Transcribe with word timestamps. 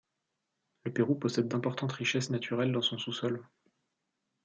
Le 0.83 0.91
Pérou 0.91 1.13
possède 1.13 1.47
d'importantes 1.47 1.91
richesses 1.91 2.31
naturelles 2.31 2.71
dans 2.71 2.81
son 2.81 2.97
sous-sol. 2.97 3.47